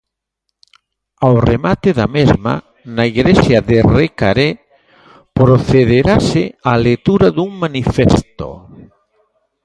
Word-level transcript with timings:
Ao 1.25 1.33
remate 1.51 1.89
da 1.99 2.07
mesma, 2.17 2.53
na 2.95 3.03
igrexa 3.11 3.57
de 3.69 3.77
Recaré, 3.97 4.49
procederase 5.39 6.43
á 6.69 6.71
lectura 6.87 7.27
dun 7.37 7.49
manifesto. 7.63 8.47